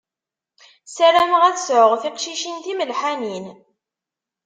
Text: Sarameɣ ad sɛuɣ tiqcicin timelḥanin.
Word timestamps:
Sarameɣ 0.95 1.41
ad 1.49 1.57
sɛuɣ 1.65 1.91
tiqcicin 2.01 2.57
timelḥanin. 2.63 3.45